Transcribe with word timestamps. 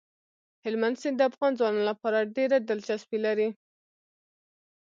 هلمند 0.63 0.95
سیند 1.01 1.17
د 1.19 1.21
افغان 1.29 1.51
ځوانانو 1.59 1.83
لپاره 1.91 2.29
ډېره 2.35 2.57
دلچسپي 2.59 3.17
لري. 3.25 3.49